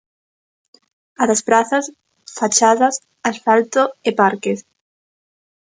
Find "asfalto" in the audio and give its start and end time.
3.29-3.83